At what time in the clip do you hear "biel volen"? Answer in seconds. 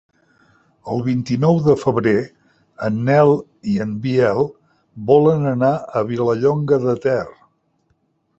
4.07-5.47